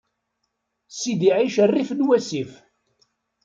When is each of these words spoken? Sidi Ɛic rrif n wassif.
Sidi 0.97 1.29
Ɛic 1.37 1.55
rrif 1.67 1.89
n 1.93 2.05
wassif. 2.07 2.51